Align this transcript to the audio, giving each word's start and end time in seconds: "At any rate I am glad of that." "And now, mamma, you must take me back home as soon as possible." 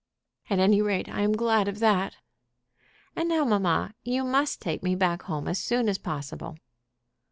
"At 0.49 0.57
any 0.57 0.81
rate 0.81 1.07
I 1.09 1.21
am 1.21 1.33
glad 1.37 1.67
of 1.67 1.77
that." 1.77 2.15
"And 3.15 3.29
now, 3.29 3.45
mamma, 3.45 3.93
you 4.03 4.23
must 4.23 4.59
take 4.59 4.81
me 4.81 4.95
back 4.95 5.21
home 5.21 5.47
as 5.47 5.59
soon 5.59 5.87
as 5.87 5.99
possible." 5.99 6.57